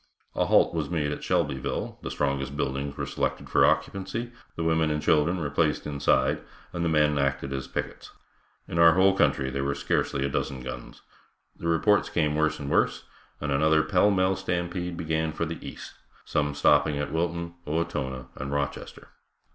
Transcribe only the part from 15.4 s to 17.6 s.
the east, some stopping at Wilton,